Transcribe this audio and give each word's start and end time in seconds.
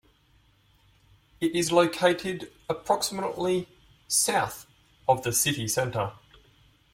It 1.39 1.55
is 1.55 1.71
located 1.71 2.51
approximately 2.67 3.67
south 4.07 4.65
of 5.07 5.21
the 5.21 5.31
city 5.31 5.67
centre. 5.67 6.13